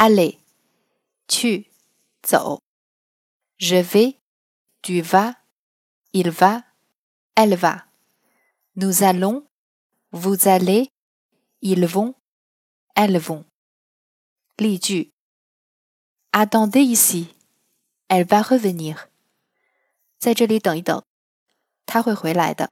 [0.00, 0.38] Allez,
[2.30, 2.58] aller
[3.58, 4.16] je vais
[4.80, 5.34] tu vas
[6.12, 6.62] il va
[7.34, 7.84] elle va.
[8.76, 9.44] Nous allons
[10.12, 10.92] vous allez
[11.62, 12.14] ils vont
[12.94, 13.44] elles vont.
[14.58, 15.10] 例句
[16.32, 17.34] Attendez ici
[18.08, 19.08] elle va revenir.
[20.18, 21.02] 在这里等一等
[21.86, 22.70] 她会回来的。